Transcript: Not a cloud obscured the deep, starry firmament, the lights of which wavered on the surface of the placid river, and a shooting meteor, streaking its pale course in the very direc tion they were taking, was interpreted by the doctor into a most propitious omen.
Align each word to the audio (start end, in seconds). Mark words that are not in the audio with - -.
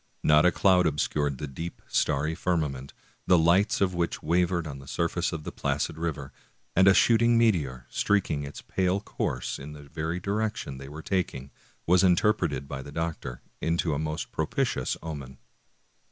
Not 0.23 0.47
a 0.47 0.51
cloud 0.51 0.87
obscured 0.87 1.37
the 1.37 1.45
deep, 1.45 1.79
starry 1.87 2.33
firmament, 2.33 2.91
the 3.27 3.37
lights 3.37 3.81
of 3.81 3.93
which 3.93 4.23
wavered 4.23 4.65
on 4.65 4.79
the 4.79 4.87
surface 4.87 5.31
of 5.31 5.43
the 5.43 5.51
placid 5.51 5.95
river, 5.95 6.33
and 6.75 6.87
a 6.87 6.93
shooting 6.95 7.37
meteor, 7.37 7.85
streaking 7.87 8.43
its 8.43 8.63
pale 8.63 8.99
course 8.99 9.59
in 9.59 9.73
the 9.73 9.83
very 9.83 10.19
direc 10.19 10.55
tion 10.55 10.79
they 10.79 10.89
were 10.89 11.03
taking, 11.03 11.51
was 11.85 12.03
interpreted 12.03 12.67
by 12.67 12.81
the 12.81 12.91
doctor 12.91 13.43
into 13.61 13.93
a 13.93 13.99
most 13.99 14.31
propitious 14.31 14.97
omen. 15.03 15.37